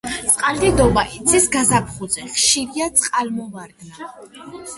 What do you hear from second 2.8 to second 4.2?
წყალმოვარდნა.